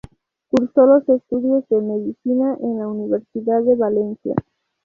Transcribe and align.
Curso 0.49 0.87
los 0.87 1.07
estudios 1.07 1.69
de 1.69 1.79
Medicina 1.79 2.57
en 2.59 2.79
la 2.79 2.87
Universidad 2.87 3.61
de 3.61 3.75
Valencia. 3.75 4.33